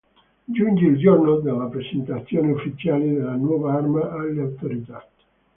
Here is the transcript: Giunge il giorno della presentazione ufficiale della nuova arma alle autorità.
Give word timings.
Giunge 0.49 0.83
il 0.87 0.97
giorno 0.97 1.35
della 1.41 1.65
presentazione 1.67 2.53
ufficiale 2.53 3.05
della 3.13 3.35
nuova 3.35 3.75
arma 3.75 4.11
alle 4.11 4.41
autorità. 4.41 5.07